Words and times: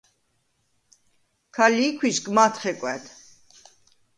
ქა 1.55 1.65
ლი̄ქუ̂ისგ 1.75 2.25
მად 2.35 2.53
ხეკუ̂ა̈დ. 2.61 3.03